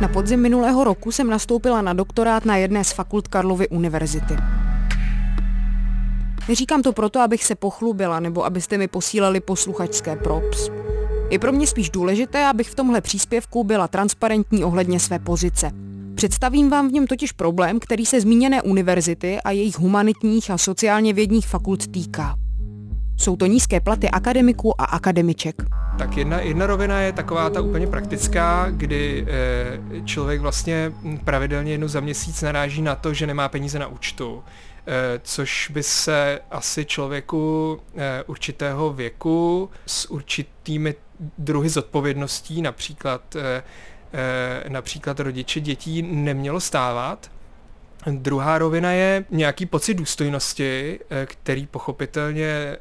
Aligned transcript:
Na 0.00 0.08
podzim 0.08 0.40
minulého 0.40 0.84
roku 0.84 1.12
jsem 1.12 1.30
nastoupila 1.30 1.82
na 1.82 1.92
doktorát 1.92 2.44
na 2.44 2.56
jedné 2.56 2.84
z 2.84 2.92
fakult 2.92 3.28
Karlovy 3.28 3.68
univerzity. 3.68 4.36
Neříkám 6.48 6.82
to 6.82 6.92
proto, 6.92 7.20
abych 7.20 7.44
se 7.44 7.54
pochlubila 7.54 8.20
nebo 8.20 8.44
abyste 8.44 8.78
mi 8.78 8.88
posílali 8.88 9.40
posluchačské 9.40 10.16
props. 10.16 10.70
Je 11.30 11.38
pro 11.38 11.52
mě 11.52 11.66
spíš 11.66 11.90
důležité, 11.90 12.46
abych 12.46 12.70
v 12.70 12.74
tomhle 12.74 13.00
příspěvku 13.00 13.64
byla 13.64 13.88
transparentní 13.88 14.64
ohledně 14.64 15.00
své 15.00 15.18
pozice. 15.18 15.70
Představím 16.14 16.70
vám 16.70 16.88
v 16.88 16.92
něm 16.92 17.06
totiž 17.06 17.32
problém, 17.32 17.80
který 17.80 18.06
se 18.06 18.20
zmíněné 18.20 18.62
univerzity 18.62 19.40
a 19.40 19.50
jejich 19.50 19.78
humanitních 19.78 20.50
a 20.50 20.58
sociálně 20.58 21.12
vědních 21.12 21.46
fakult 21.46 21.86
týká. 21.86 22.34
Jsou 23.20 23.36
to 23.36 23.46
nízké 23.46 23.80
platy 23.80 24.10
akademiků 24.10 24.80
a 24.80 24.84
akademiček. 24.84 25.56
Tak 25.98 26.16
jedna, 26.16 26.40
jedna 26.40 26.66
rovina 26.66 27.00
je 27.00 27.12
taková 27.12 27.50
ta 27.50 27.60
úplně 27.60 27.86
praktická, 27.86 28.66
kdy 28.70 29.26
e, 29.28 30.00
člověk 30.04 30.40
vlastně 30.40 30.92
pravidelně 31.24 31.72
jednou 31.72 31.88
za 31.88 32.00
měsíc 32.00 32.42
naráží 32.42 32.82
na 32.82 32.94
to, 32.94 33.14
že 33.14 33.26
nemá 33.26 33.48
peníze 33.48 33.78
na 33.78 33.86
účtu. 33.86 34.44
E, 34.86 35.20
což 35.22 35.70
by 35.74 35.82
se 35.82 36.40
asi 36.50 36.84
člověku 36.84 37.80
e, 37.96 38.22
určitého 38.22 38.92
věku 38.92 39.70
s 39.86 40.10
určitými 40.10 40.94
druhy 41.38 41.68
zodpovědností, 41.68 42.62
například, 42.62 43.36
například 44.68 45.20
rodiče 45.20 45.60
dětí, 45.60 46.02
nemělo 46.02 46.60
stávat. 46.60 47.30
Druhá 48.10 48.58
rovina 48.58 48.92
je 48.92 49.24
nějaký 49.30 49.66
pocit 49.66 49.94
důstojnosti, 49.94 51.00
eh, 51.10 51.26
který 51.26 51.66
pochopitelně 51.66 52.46
eh, 52.46 52.78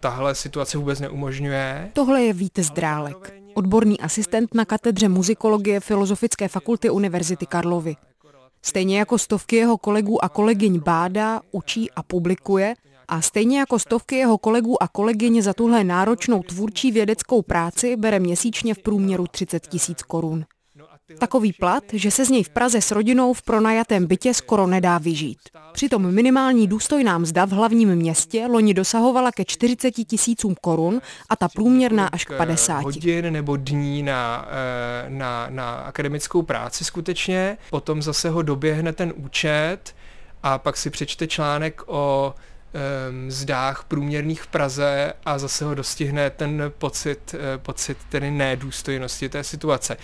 tahle 0.00 0.34
situace 0.34 0.78
vůbec 0.78 1.00
neumožňuje. 1.00 1.90
Tohle 1.92 2.22
je 2.22 2.32
Vít 2.32 2.58
Zdrálek, 2.58 3.34
odborný 3.54 4.00
asistent 4.00 4.54
na 4.54 4.64
katedře 4.64 5.08
muzikologie 5.08 5.80
Filozofické 5.80 6.48
fakulty 6.48 6.90
Univerzity 6.90 7.46
Karlovy. 7.46 7.96
Stejně 8.62 8.98
jako 8.98 9.18
stovky 9.18 9.56
jeho 9.56 9.78
kolegů 9.78 10.24
a 10.24 10.28
kolegyň 10.28 10.80
bádá, 10.80 11.40
učí 11.52 11.90
a 11.90 12.02
publikuje 12.02 12.74
a 13.08 13.20
stejně 13.20 13.58
jako 13.58 13.78
stovky 13.78 14.16
jeho 14.16 14.38
kolegů 14.38 14.82
a 14.82 14.88
kolegyň 14.88 15.42
za 15.42 15.52
tuhle 15.52 15.84
náročnou 15.84 16.42
tvůrčí 16.42 16.92
vědeckou 16.92 17.42
práci 17.42 17.96
bere 17.96 18.18
měsíčně 18.18 18.74
v 18.74 18.78
průměru 18.78 19.26
30 19.26 19.66
tisíc 19.66 20.02
korun. 20.02 20.44
Takový 21.18 21.52
plat, 21.52 21.84
že 21.92 22.10
se 22.10 22.24
z 22.24 22.30
něj 22.30 22.42
v 22.42 22.48
Praze 22.48 22.80
s 22.80 22.90
rodinou 22.90 23.32
v 23.34 23.42
pronajatém 23.42 24.06
bytě 24.06 24.34
skoro 24.34 24.66
nedá 24.66 24.98
vyžít. 24.98 25.38
Přitom 25.72 26.14
minimální 26.14 26.66
důstojná 26.66 27.18
mzda 27.18 27.44
v 27.44 27.50
hlavním 27.50 27.94
městě 27.94 28.46
loni 28.46 28.74
dosahovala 28.74 29.32
ke 29.32 29.44
40 29.44 29.90
tisícům 29.90 30.54
korun 30.60 31.00
a 31.28 31.36
ta 31.36 31.48
průměrná 31.48 32.06
až 32.06 32.24
k 32.24 32.36
50. 32.36 32.82
Hodin 32.82 33.32
nebo 33.32 33.56
dní 33.56 34.02
na, 34.02 34.48
eh, 34.48 35.10
na, 35.10 35.46
na 35.50 35.72
akademickou 35.72 36.42
práci 36.42 36.84
skutečně, 36.84 37.58
potom 37.70 38.02
zase 38.02 38.30
ho 38.30 38.42
doběhne 38.42 38.92
ten 38.92 39.12
účet 39.16 39.94
a 40.42 40.58
pak 40.58 40.76
si 40.76 40.90
přečte 40.90 41.26
článek 41.26 41.82
o 41.86 42.34
mzdách 43.10 43.84
průměrných 43.84 44.42
v 44.42 44.46
Praze 44.46 45.12
a 45.24 45.38
zase 45.38 45.64
ho 45.64 45.74
dostihne 45.74 46.30
ten 46.30 46.72
pocit, 46.78 47.34
eh, 47.34 47.58
pocit 47.58 47.98
tedy 48.08 48.30
nedůstojnosti 48.30 49.28
té 49.28 49.44
situace. 49.44 49.96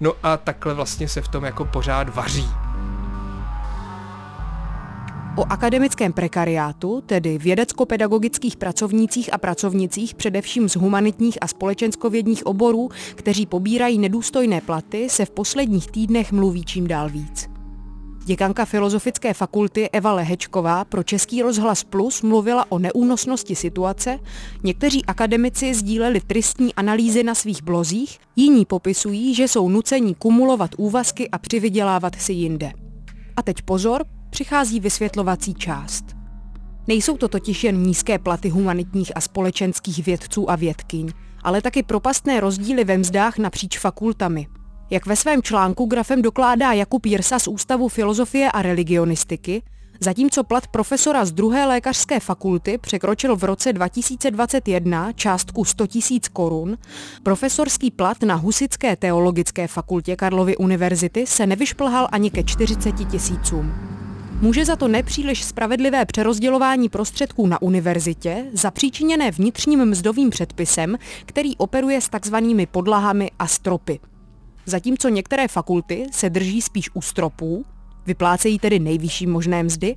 No 0.00 0.12
a 0.22 0.36
takhle 0.36 0.74
vlastně 0.74 1.08
se 1.08 1.22
v 1.22 1.28
tom 1.28 1.44
jako 1.44 1.64
pořád 1.64 2.14
vaří. 2.14 2.48
O 5.36 5.44
akademickém 5.52 6.12
prekariátu, 6.12 7.00
tedy 7.06 7.38
vědecko-pedagogických 7.38 8.56
pracovnících 8.56 9.32
a 9.32 9.38
pracovnicích 9.38 10.14
především 10.14 10.68
z 10.68 10.76
humanitních 10.76 11.38
a 11.40 11.46
společenskovědních 11.46 12.46
oborů, 12.46 12.88
kteří 13.14 13.46
pobírají 13.46 13.98
nedůstojné 13.98 14.60
platy, 14.60 15.08
se 15.10 15.24
v 15.24 15.30
posledních 15.30 15.90
týdnech 15.90 16.32
mluví 16.32 16.64
čím 16.64 16.86
dál 16.86 17.08
víc. 17.08 17.55
Děkanka 18.26 18.64
Filozofické 18.64 19.34
fakulty 19.34 19.90
Eva 19.90 20.12
Lehečková 20.12 20.84
pro 20.84 21.02
Český 21.02 21.42
rozhlas 21.42 21.84
Plus 21.84 22.22
mluvila 22.22 22.66
o 22.68 22.78
neúnosnosti 22.78 23.54
situace, 23.54 24.18
někteří 24.62 25.04
akademici 25.04 25.74
sdíleli 25.74 26.20
tristní 26.20 26.74
analýzy 26.74 27.22
na 27.22 27.34
svých 27.34 27.62
blozích, 27.62 28.18
jiní 28.36 28.64
popisují, 28.64 29.34
že 29.34 29.48
jsou 29.48 29.68
nuceni 29.68 30.14
kumulovat 30.14 30.70
úvazky 30.76 31.30
a 31.30 31.38
přivydělávat 31.38 32.14
si 32.14 32.32
jinde. 32.32 32.72
A 33.36 33.42
teď 33.42 33.62
pozor, 33.62 34.04
přichází 34.30 34.80
vysvětlovací 34.80 35.54
část. 35.54 36.04
Nejsou 36.88 37.16
to 37.16 37.28
totiž 37.28 37.64
jen 37.64 37.82
nízké 37.82 38.18
platy 38.18 38.48
humanitních 38.48 39.12
a 39.16 39.20
společenských 39.20 40.06
vědců 40.06 40.50
a 40.50 40.56
vědkyň, 40.56 41.10
ale 41.42 41.62
taky 41.62 41.82
propastné 41.82 42.40
rozdíly 42.40 42.84
ve 42.84 42.98
mzdách 42.98 43.38
napříč 43.38 43.78
fakultami, 43.78 44.46
jak 44.90 45.06
ve 45.06 45.16
svém 45.16 45.42
článku 45.42 45.86
grafem 45.86 46.22
dokládá 46.22 46.72
Jakub 46.72 47.06
Jirsa 47.06 47.38
z 47.38 47.48
Ústavu 47.48 47.88
filozofie 47.88 48.50
a 48.50 48.62
religionistiky, 48.62 49.62
zatímco 50.00 50.44
plat 50.44 50.66
profesora 50.66 51.24
z 51.24 51.32
druhé 51.32 51.66
lékařské 51.66 52.20
fakulty 52.20 52.78
překročil 52.78 53.36
v 53.36 53.44
roce 53.44 53.72
2021 53.72 55.12
částku 55.12 55.64
100 55.64 55.84
000 56.10 56.20
korun, 56.32 56.78
profesorský 57.22 57.90
plat 57.90 58.22
na 58.22 58.34
Husické 58.34 58.96
teologické 58.96 59.68
fakultě 59.68 60.16
Karlovy 60.16 60.56
univerzity 60.56 61.26
se 61.26 61.46
nevyšplhal 61.46 62.08
ani 62.12 62.30
ke 62.30 62.42
40 62.42 62.92
tisícům. 63.10 63.74
Může 64.40 64.64
za 64.64 64.76
to 64.76 64.88
nepříliš 64.88 65.44
spravedlivé 65.44 66.04
přerozdělování 66.04 66.88
prostředků 66.88 67.46
na 67.46 67.62
univerzitě, 67.62 68.44
zapříčiněné 68.52 69.30
vnitřním 69.30 69.84
mzdovým 69.84 70.30
předpisem, 70.30 70.96
který 71.26 71.56
operuje 71.56 72.00
s 72.00 72.08
takzvanými 72.08 72.66
podlahami 72.66 73.30
a 73.38 73.46
stropy. 73.46 74.00
Zatímco 74.68 75.08
některé 75.08 75.48
fakulty 75.48 76.06
se 76.12 76.30
drží 76.30 76.62
spíš 76.62 76.90
u 76.94 77.02
stropů, 77.02 77.64
vyplácejí 78.06 78.58
tedy 78.58 78.78
nejvyšší 78.78 79.26
možné 79.26 79.62
mzdy, 79.62 79.96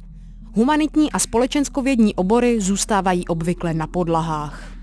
humanitní 0.53 1.12
a 1.12 1.19
společenskovědní 1.19 2.16
obory 2.16 2.62
zůstávají 2.62 3.28
obvykle 3.28 3.74
na 3.74 3.88
podlahách. 3.88 4.78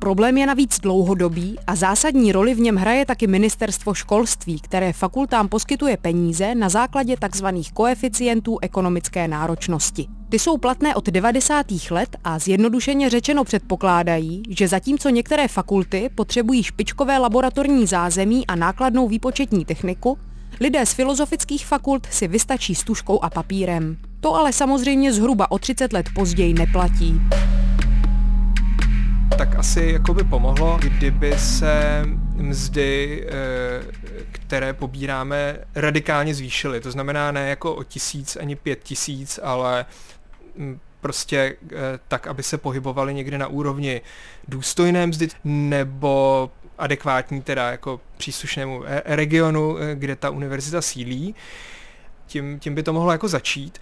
Problém 0.00 0.38
je 0.38 0.46
navíc 0.46 0.80
dlouhodobý 0.80 1.56
a 1.66 1.76
zásadní 1.76 2.32
roli 2.32 2.54
v 2.54 2.60
něm 2.60 2.76
hraje 2.76 3.06
taky 3.06 3.26
ministerstvo 3.26 3.94
školství, 3.94 4.60
které 4.60 4.92
fakultám 4.92 5.48
poskytuje 5.48 5.96
peníze 5.96 6.54
na 6.54 6.68
základě 6.68 7.16
tzv. 7.30 7.46
koeficientů 7.74 8.58
ekonomické 8.62 9.28
náročnosti. 9.28 10.06
Ty 10.28 10.38
jsou 10.38 10.58
platné 10.58 10.94
od 10.94 11.06
90. 11.08 11.66
let 11.90 12.16
a 12.24 12.38
zjednodušeně 12.38 13.10
řečeno 13.10 13.44
předpokládají, 13.44 14.42
že 14.48 14.68
zatímco 14.68 15.08
některé 15.08 15.48
fakulty 15.48 16.10
potřebují 16.14 16.62
špičkové 16.62 17.18
laboratorní 17.18 17.86
zázemí 17.86 18.46
a 18.46 18.56
nákladnou 18.56 19.08
výpočetní 19.08 19.64
techniku, 19.64 20.18
lidé 20.60 20.86
z 20.86 20.92
filozofických 20.92 21.66
fakult 21.66 22.06
si 22.10 22.28
vystačí 22.28 22.74
s 22.74 22.84
tuškou 22.84 23.24
a 23.24 23.30
papírem. 23.30 23.96
To 24.20 24.34
ale 24.34 24.52
samozřejmě 24.52 25.12
zhruba 25.12 25.50
o 25.50 25.58
30 25.58 25.92
let 25.92 26.06
později 26.14 26.54
neplatí 26.54 27.20
tak 29.40 29.58
asi 29.58 29.90
jako 29.92 30.14
by 30.14 30.24
pomohlo, 30.24 30.78
kdyby 30.82 31.38
se 31.38 32.04
mzdy, 32.34 33.24
eh, 33.28 33.32
které 34.32 34.72
pobíráme, 34.72 35.58
radikálně 35.74 36.34
zvýšily. 36.34 36.80
To 36.80 36.90
znamená 36.90 37.32
ne 37.32 37.48
jako 37.48 37.74
o 37.74 37.84
tisíc 37.84 38.36
ani 38.36 38.56
pět 38.56 38.82
tisíc, 38.82 39.40
ale 39.42 39.86
mm, 40.56 40.78
prostě 41.00 41.56
eh, 41.72 41.76
tak, 42.08 42.26
aby 42.26 42.42
se 42.42 42.58
pohybovaly 42.58 43.14
někde 43.14 43.38
na 43.38 43.46
úrovni 43.46 44.00
důstojné 44.48 45.06
mzdy 45.06 45.28
nebo 45.44 46.50
adekvátní 46.78 47.42
teda 47.42 47.70
jako 47.70 48.00
příslušnému 48.16 48.84
eh, 48.86 49.02
regionu, 49.04 49.76
kde 49.94 50.16
ta 50.16 50.30
univerzita 50.30 50.82
sílí. 50.82 51.34
Tím, 52.26 52.58
tím 52.58 52.74
by 52.74 52.82
to 52.82 52.92
mohlo 52.92 53.12
jako 53.12 53.28
začít 53.28 53.78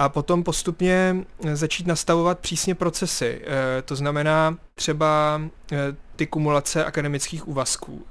a 0.00 0.08
potom 0.08 0.42
postupně 0.42 1.16
eh, 1.44 1.56
začít 1.56 1.86
nastavovat 1.86 2.38
přísně 2.38 2.74
procesy. 2.74 3.40
Eh, 3.44 3.82
to 3.82 3.96
znamená 3.96 4.58
třeba 4.74 5.42
eh, 5.72 5.76
ty 6.20 6.26
kumulace 6.26 6.84
akademických 6.84 7.48
úvazků, 7.48 8.06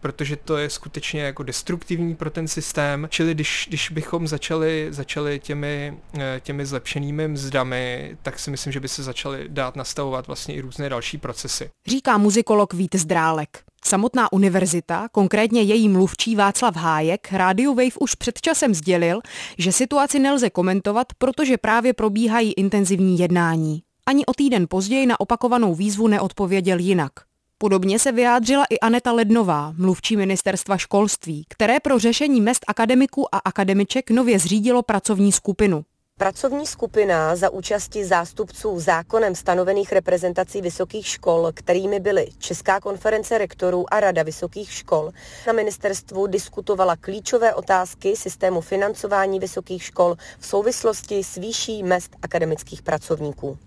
protože 0.00 0.36
to 0.36 0.56
je 0.56 0.70
skutečně 0.70 1.22
jako 1.22 1.42
destruktivní 1.42 2.14
pro 2.14 2.30
ten 2.30 2.48
systém, 2.48 3.06
čili 3.10 3.34
když, 3.34 3.66
když 3.68 3.90
bychom 3.90 4.28
začali, 4.28 4.86
začali 4.90 5.40
těmi, 5.40 5.98
těmi 6.40 6.66
zlepšenými 6.66 7.28
mzdami, 7.28 8.16
tak 8.22 8.38
si 8.38 8.50
myslím, 8.50 8.72
že 8.72 8.80
by 8.80 8.88
se 8.88 9.02
začaly 9.02 9.44
dát 9.48 9.76
nastavovat 9.76 10.26
vlastně 10.26 10.54
i 10.54 10.60
různé 10.60 10.88
další 10.88 11.18
procesy. 11.18 11.70
Říká 11.86 12.18
muzikolog 12.18 12.74
Vít 12.74 12.94
Zdrálek. 12.94 13.62
Samotná 13.84 14.32
univerzita, 14.32 15.08
konkrétně 15.12 15.62
její 15.62 15.88
mluvčí 15.88 16.36
Václav 16.36 16.76
Hájek, 16.76 17.32
Radio 17.32 17.74
Wave 17.74 17.98
už 18.00 18.14
před 18.14 18.40
časem 18.40 18.74
sdělil, 18.74 19.20
že 19.58 19.72
situaci 19.72 20.18
nelze 20.18 20.50
komentovat, 20.50 21.06
protože 21.18 21.58
právě 21.58 21.92
probíhají 21.92 22.52
intenzivní 22.52 23.18
jednání. 23.18 23.82
Ani 24.06 24.26
o 24.26 24.34
týden 24.34 24.66
později 24.68 25.06
na 25.06 25.20
opakovanou 25.20 25.74
výzvu 25.74 26.08
neodpověděl 26.08 26.78
jinak. 26.78 27.12
Podobně 27.62 27.98
se 27.98 28.12
vyjádřila 28.12 28.64
i 28.70 28.78
Aneta 28.78 29.12
Lednová, 29.12 29.74
mluvčí 29.76 30.16
ministerstva 30.16 30.76
školství, 30.76 31.44
které 31.48 31.80
pro 31.80 31.98
řešení 31.98 32.40
mest 32.40 32.64
akademiků 32.66 33.34
a 33.34 33.38
akademiček 33.38 34.10
nově 34.10 34.38
zřídilo 34.38 34.82
pracovní 34.82 35.32
skupinu. 35.32 35.84
Pracovní 36.18 36.66
skupina 36.66 37.36
za 37.36 37.50
účasti 37.50 38.04
zástupců 38.04 38.80
zákonem 38.80 39.34
stanovených 39.34 39.92
reprezentací 39.92 40.60
vysokých 40.60 41.06
škol, 41.06 41.50
kterými 41.54 42.00
byly 42.00 42.28
Česká 42.38 42.80
konference 42.80 43.38
rektorů 43.38 43.94
a 43.94 44.00
Rada 44.00 44.22
vysokých 44.22 44.72
škol, 44.72 45.10
na 45.46 45.52
ministerstvu 45.52 46.26
diskutovala 46.26 46.96
klíčové 46.96 47.54
otázky 47.54 48.16
systému 48.16 48.60
financování 48.60 49.38
vysokých 49.38 49.82
škol 49.82 50.16
v 50.38 50.46
souvislosti 50.46 51.24
s 51.24 51.34
výší 51.34 51.82
mest 51.82 52.16
akademických 52.22 52.82
pracovníků. 52.82 53.58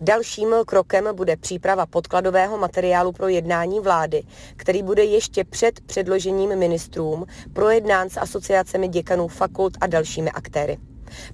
Dalším 0.00 0.48
krokem 0.66 1.04
bude 1.12 1.36
příprava 1.36 1.86
podkladového 1.86 2.58
materiálu 2.58 3.12
pro 3.12 3.28
jednání 3.28 3.80
vlády, 3.80 4.22
který 4.56 4.82
bude 4.82 5.04
ještě 5.04 5.44
před 5.44 5.80
předložením 5.80 6.56
ministrům 6.56 7.26
projednán 7.52 8.10
s 8.10 8.16
asociacemi 8.16 8.88
děkanů 8.88 9.28
fakult 9.28 9.76
a 9.80 9.86
dalšími 9.86 10.30
aktéry. 10.30 10.78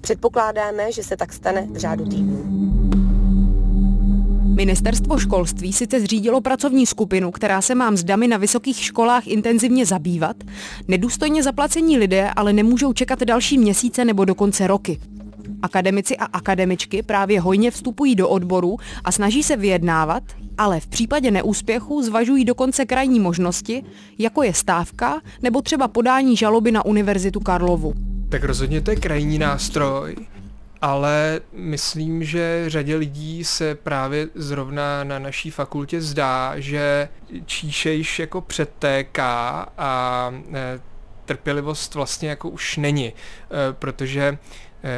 Předpokládáme, 0.01 0.91
že 0.91 1.03
se 1.03 1.17
tak 1.17 1.33
stane 1.33 1.67
v 1.71 1.77
řádu 1.77 2.05
týdnů. 2.05 2.65
Ministerstvo 4.55 5.19
školství 5.19 5.73
sice 5.73 6.01
zřídilo 6.01 6.41
pracovní 6.41 6.85
skupinu, 6.85 7.31
která 7.31 7.61
se 7.61 7.75
má 7.75 7.89
mzdami 7.89 8.27
na 8.27 8.37
vysokých 8.37 8.83
školách 8.83 9.27
intenzivně 9.27 9.85
zabývat. 9.85 10.35
Nedůstojně 10.87 11.43
zaplacení 11.43 11.97
lidé 11.97 12.29
ale 12.35 12.53
nemůžou 12.53 12.93
čekat 12.93 13.23
další 13.23 13.57
měsíce 13.57 14.05
nebo 14.05 14.25
dokonce 14.25 14.67
roky. 14.67 14.99
Akademici 15.65 16.17
a 16.17 16.25
akademičky 16.25 17.03
právě 17.03 17.41
hojně 17.41 17.71
vstupují 17.71 18.15
do 18.15 18.29
odboru 18.29 18.77
a 19.03 19.11
snaží 19.11 19.43
se 19.43 19.57
vyjednávat, 19.57 20.23
ale 20.57 20.79
v 20.79 20.87
případě 20.87 21.31
neúspěchu 21.31 22.01
zvažují 22.01 22.45
dokonce 22.45 22.85
krajní 22.85 23.19
možnosti, 23.19 23.83
jako 24.17 24.43
je 24.43 24.53
stávka 24.53 25.21
nebo 25.41 25.61
třeba 25.61 25.87
podání 25.87 26.37
žaloby 26.37 26.71
na 26.71 26.85
Univerzitu 26.85 27.39
Karlovu. 27.39 27.93
Tak 28.29 28.43
rozhodně 28.43 28.81
to 28.81 28.91
je 28.91 28.97
krajní 28.97 29.39
nástroj, 29.39 30.15
ale 30.81 31.41
myslím, 31.53 32.23
že 32.23 32.63
řadě 32.67 32.95
lidí 32.95 33.43
se 33.43 33.75
právě 33.75 34.27
zrovna 34.35 35.03
na 35.03 35.19
naší 35.19 35.51
fakultě 35.51 36.01
zdá, 36.01 36.53
že 36.59 37.09
číšejš 37.45 38.19
jako 38.19 38.41
předtéká 38.41 39.67
a 39.77 40.31
e, 40.53 40.79
trpělivost 41.25 41.95
vlastně 41.95 42.29
jako 42.29 42.49
už 42.49 42.77
není, 42.77 43.07
e, 43.07 43.13
protože 43.73 44.37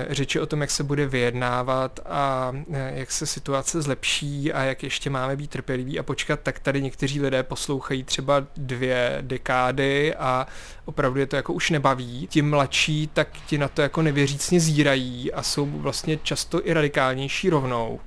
řeči 0.10 0.40
o 0.40 0.46
tom, 0.46 0.62
jak 0.62 0.72
se 0.72 0.84
bude 0.84 1.08
vyjednávat 1.08 2.00
a 2.06 2.54
eh, 2.74 2.92
jak 2.96 3.12
se 3.12 3.26
situace 3.26 3.82
zlepší 3.82 4.54
a 4.54 4.64
jak 4.64 4.84
ještě 4.84 5.10
máme 5.10 5.36
být 5.36 5.50
trpěliví 5.50 6.00
a 6.00 6.04
počkat, 6.04 6.40
tak 6.44 6.60
tady 6.60 6.82
někteří 6.82 7.22
lidé 7.22 7.44
poslouchají 7.44 8.04
třeba 8.04 8.44
dvě 8.58 9.18
dekády 9.22 10.16
a 10.16 10.48
opravdu 10.86 11.20
je 11.20 11.26
to 11.26 11.36
jako 11.36 11.54
už 11.54 11.70
nebaví. 11.70 12.28
Ti 12.28 12.42
mladší 12.42 13.10
tak 13.14 13.28
ti 13.48 13.58
na 13.58 13.68
to 13.68 13.82
jako 13.82 14.02
nevěřícně 14.02 14.60
zírají 14.60 15.34
a 15.34 15.44
jsou 15.44 15.66
vlastně 15.66 16.18
často 16.24 16.68
i 16.68 16.74
radikálnější 16.74 17.50
rovnou. 17.50 18.00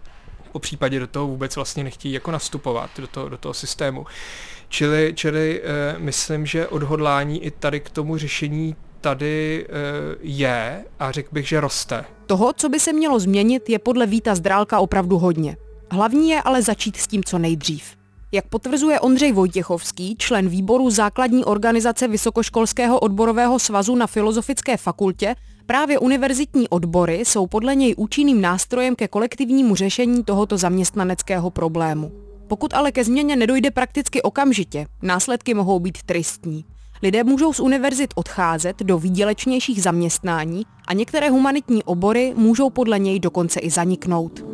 Po 0.52 0.58
případě 0.58 1.00
do 1.00 1.06
toho 1.06 1.26
vůbec 1.26 1.56
vlastně 1.56 1.84
nechtějí 1.84 2.14
jako 2.14 2.30
nastupovat 2.30 2.90
do 2.98 3.06
toho, 3.06 3.28
do 3.28 3.38
toho 3.38 3.54
systému. 3.54 4.06
Čili, 4.68 5.12
čili 5.16 5.62
uh, 5.62 6.02
myslím, 6.02 6.46
že 6.46 6.68
odhodlání 6.68 7.44
i 7.44 7.50
tady 7.50 7.80
k 7.80 7.90
tomu 7.90 8.16
řešení 8.16 8.76
tady 9.00 9.66
eh, 9.68 9.72
je 10.20 10.84
a 10.98 11.12
řekl 11.12 11.28
bych, 11.32 11.48
že 11.48 11.60
roste. 11.60 12.04
Toho, 12.26 12.52
co 12.52 12.68
by 12.68 12.80
se 12.80 12.92
mělo 12.92 13.20
změnit, 13.20 13.70
je 13.70 13.78
podle 13.78 14.06
Víta 14.06 14.34
Zdrálka 14.34 14.80
opravdu 14.80 15.18
hodně. 15.18 15.56
Hlavní 15.90 16.30
je 16.30 16.42
ale 16.42 16.62
začít 16.62 16.96
s 16.96 17.06
tím 17.06 17.24
co 17.24 17.38
nejdřív. 17.38 18.00
Jak 18.32 18.46
potvrzuje 18.46 19.00
Ondřej 19.00 19.32
Vojtěchovský, 19.32 20.16
člen 20.18 20.48
výboru 20.48 20.90
základní 20.90 21.44
organizace 21.44 22.08
Vysokoškolského 22.08 23.00
odborového 23.00 23.58
svazu 23.58 23.94
na 23.96 24.06
Filozofické 24.06 24.76
fakultě, 24.76 25.34
právě 25.66 25.98
univerzitní 25.98 26.68
odbory 26.68 27.18
jsou 27.24 27.46
podle 27.46 27.74
něj 27.74 27.94
účinným 27.96 28.40
nástrojem 28.40 28.96
ke 28.96 29.08
kolektivnímu 29.08 29.74
řešení 29.74 30.24
tohoto 30.24 30.56
zaměstnaneckého 30.56 31.50
problému. 31.50 32.12
Pokud 32.48 32.74
ale 32.74 32.92
ke 32.92 33.04
změně 33.04 33.36
nedojde 33.36 33.70
prakticky 33.70 34.22
okamžitě, 34.22 34.86
následky 35.02 35.54
mohou 35.54 35.78
být 35.80 36.02
tristní. 36.02 36.64
Lidé 37.02 37.24
můžou 37.24 37.52
z 37.52 37.60
univerzit 37.60 38.10
odcházet 38.16 38.82
do 38.82 38.98
výdělečnějších 38.98 39.82
zaměstnání 39.82 40.62
a 40.86 40.92
některé 40.94 41.30
humanitní 41.30 41.82
obory 41.84 42.34
můžou 42.36 42.70
podle 42.70 42.98
něj 42.98 43.20
dokonce 43.20 43.60
i 43.60 43.70
zaniknout. 43.70 44.49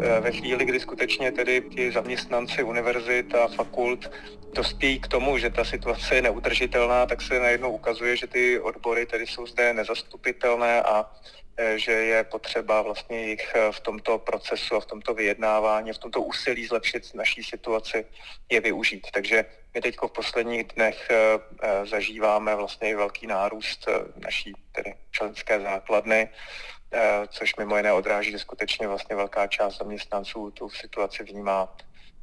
Eh, 0.00 0.20
ve 0.20 0.32
chvíli, 0.32 0.64
kdy 0.64 0.80
skutečně 0.80 1.32
tedy 1.32 1.62
ti 1.74 1.92
zaměstnanci 1.92 2.62
univerzit 2.62 3.34
a 3.34 3.48
fakult 3.48 4.10
dospějí 4.54 5.00
k 5.00 5.08
tomu, 5.08 5.38
že 5.38 5.50
ta 5.50 5.64
situace 5.64 6.14
je 6.14 6.22
neudržitelná, 6.22 7.06
tak 7.06 7.22
se 7.22 7.40
najednou 7.40 7.72
ukazuje, 7.72 8.16
že 8.16 8.26
ty 8.26 8.60
odbory 8.60 9.06
tedy 9.06 9.26
jsou 9.26 9.46
zde 9.46 9.72
nezastupitelné 9.72 10.82
a 10.82 11.10
Eh, 11.58 11.78
že 11.78 11.92
je 11.92 12.24
potřeba 12.24 12.82
vlastně 12.82 13.28
jich 13.28 13.52
eh, 13.54 13.72
v 13.72 13.80
tomto 13.80 14.18
procesu 14.18 14.76
a 14.76 14.80
v 14.80 14.86
tomto 14.86 15.14
vyjednávání, 15.14 15.92
v 15.92 15.98
tomto 15.98 16.22
úsilí 16.22 16.66
zlepšit 16.66 17.14
naší 17.14 17.42
situaci 17.42 18.06
je 18.50 18.60
využít. 18.60 19.06
Takže 19.12 19.44
my 19.74 19.80
teď 19.80 19.96
v 19.96 20.12
posledních 20.12 20.64
dnech 20.64 21.08
zažíváme 21.84 22.54
vlastně 22.54 22.96
velký 22.96 23.26
nárůst 23.26 23.88
naší 24.16 24.52
tedy 24.72 24.94
členské 25.10 25.60
základny, 25.60 26.28
což 27.28 27.56
mimo 27.56 27.76
jiné 27.76 27.92
odráží, 27.92 28.30
že 28.30 28.38
skutečně 28.38 28.88
vlastně 28.88 29.16
velká 29.16 29.46
část 29.46 29.78
zaměstnanců 29.78 30.50
tu 30.50 30.70
situaci 30.70 31.24
vnímá 31.24 31.76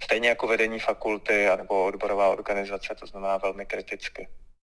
stejně 0.03 0.29
jako 0.29 0.47
vedení 0.47 0.79
fakulty 0.79 1.47
nebo 1.57 1.85
odborová 1.85 2.29
organizace, 2.29 2.95
to 2.99 3.07
znamená 3.07 3.37
velmi 3.37 3.65
kriticky. 3.65 4.27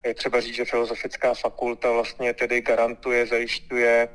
Je 0.05 0.13
třeba 0.13 0.41
říct, 0.41 0.55
že 0.55 0.65
Filozofická 0.65 1.33
fakulta 1.33 1.91
vlastně 1.91 2.33
tedy 2.33 2.61
garantuje, 2.61 3.25
zajišťuje 3.25 4.09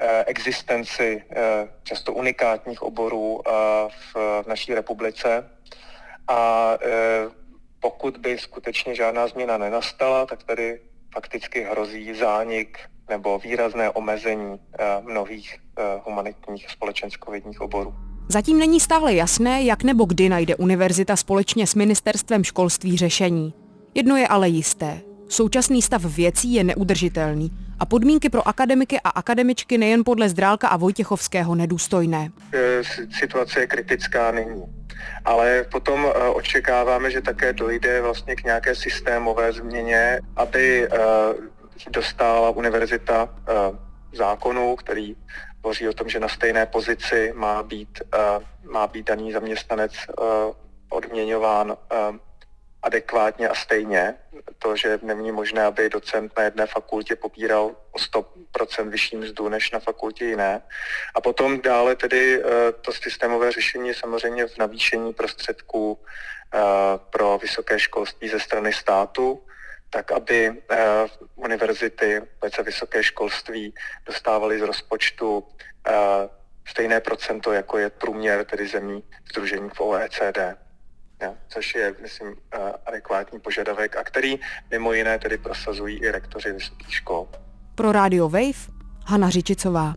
Eh, 0.00 0.24
existenci 0.26 1.22
eh, 1.30 1.68
často 1.82 2.12
unikátních 2.12 2.82
oborů 2.82 3.40
eh, 3.46 3.50
v 4.14 4.44
naší 4.46 4.74
republice. 4.74 5.50
A 6.28 6.72
pokud 7.80 8.16
by 8.16 8.38
skutečně 8.38 8.94
žádná 8.94 9.26
změna 9.26 9.58
nenastala, 9.58 10.26
tak 10.26 10.42
tady 10.42 10.80
fakticky 11.14 11.62
hrozí 11.62 12.14
zánik 12.14 12.78
nebo 13.08 13.38
výrazné 13.38 13.90
omezení 13.90 14.60
mnohých 15.00 15.56
humanitních 16.04 16.70
společenskovědních 16.70 17.60
oborů. 17.60 17.94
Zatím 18.28 18.58
není 18.58 18.80
stále 18.80 19.14
jasné, 19.14 19.62
jak 19.62 19.82
nebo 19.82 20.04
kdy 20.04 20.28
najde 20.28 20.56
univerzita 20.56 21.16
společně 21.16 21.66
s 21.66 21.74
ministerstvem 21.74 22.44
školství 22.44 22.96
řešení. 22.96 23.54
Jedno 23.94 24.16
je 24.16 24.28
ale 24.28 24.48
jisté. 24.48 25.00
Současný 25.28 25.82
stav 25.82 26.04
věcí 26.04 26.54
je 26.54 26.64
neudržitelný 26.64 27.50
a 27.78 27.86
podmínky 27.86 28.28
pro 28.28 28.48
akademiky 28.48 29.00
a 29.04 29.08
akademičky 29.08 29.78
nejen 29.78 30.04
podle 30.04 30.28
Zdrálka 30.28 30.68
a 30.68 30.76
Vojtěchovského 30.76 31.54
nedůstojné. 31.54 32.30
E, 32.54 32.82
situace 33.18 33.60
je 33.60 33.66
kritická 33.66 34.30
nyní. 34.30 34.62
Ale 35.24 35.64
potom 35.72 36.06
očekáváme, 36.34 37.10
že 37.10 37.20
také 37.20 37.52
dojde 37.52 38.00
vlastně 38.02 38.36
k 38.36 38.44
nějaké 38.44 38.74
systémové 38.74 39.52
změně, 39.52 40.20
aby 40.36 40.88
dostala 41.90 42.50
univerzita 42.50 43.28
zákonu, 44.12 44.76
který 44.76 45.16
hovoří 45.62 45.88
o 45.88 45.92
tom, 45.92 46.08
že 46.08 46.20
na 46.20 46.28
stejné 46.28 46.66
pozici 46.66 47.32
má 47.36 47.62
být, 47.62 48.02
má 48.62 48.86
být 48.86 49.06
daný 49.06 49.32
zaměstnanec 49.32 49.92
odměňován 50.90 51.76
adekvátně 52.82 53.48
a 53.48 53.54
stejně. 53.54 54.14
To, 54.58 54.76
že 54.76 54.98
není 55.02 55.32
možné, 55.32 55.64
aby 55.64 55.90
docent 55.90 56.32
na 56.36 56.42
jedné 56.42 56.66
fakultě 56.66 57.16
pobíral 57.16 57.76
o 57.92 57.98
100% 57.98 58.88
vyšší 58.88 59.16
mzdu 59.16 59.48
než 59.48 59.70
na 59.70 59.78
fakultě 59.78 60.24
jiné. 60.24 60.62
A 61.14 61.20
potom 61.20 61.60
dále 61.60 61.96
tedy 61.96 62.42
eh, 62.42 62.72
to 62.72 62.92
systémové 62.92 63.52
řešení 63.52 63.94
samozřejmě 63.94 64.46
v 64.46 64.58
navýšení 64.58 65.12
prostředků 65.12 65.98
eh, 65.98 66.58
pro 67.10 67.38
vysoké 67.38 67.78
školství 67.78 68.28
ze 68.28 68.40
strany 68.40 68.72
státu, 68.72 69.42
tak 69.90 70.12
aby 70.12 70.62
eh, 70.70 71.06
univerzity, 71.36 72.20
vůbec 72.20 72.54
vysoké 72.64 73.02
školství 73.02 73.74
dostávaly 74.06 74.58
z 74.58 74.62
rozpočtu 74.62 75.44
stejné 76.68 77.00
procento, 77.00 77.52
jako 77.52 77.78
je 77.78 77.90
průměr 77.90 78.44
tedy 78.44 78.68
zemí 78.68 79.02
združení 79.30 79.70
v 79.74 79.80
OECD 79.80 80.58
ja, 81.20 81.34
což 81.48 81.74
je, 81.74 81.94
myslím, 82.02 82.36
eh, 82.54 82.58
adekvátní 82.86 83.40
požadavek 83.40 83.96
a 83.96 84.04
který 84.04 84.40
mimo 84.70 84.92
jiné 84.92 85.18
tedy 85.18 85.38
prosazují 85.38 85.98
i 85.98 86.10
rektoři 86.10 86.52
vysokých 86.52 86.94
škol. 86.94 87.28
Pro 87.74 87.92
Radio 87.92 88.28
Wave 88.28 88.68
Hana 89.06 89.30
Řičicová. 89.30 89.94